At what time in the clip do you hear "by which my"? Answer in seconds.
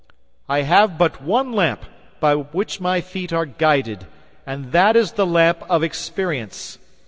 2.19-3.01